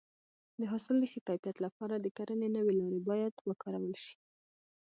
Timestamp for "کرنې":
2.17-2.49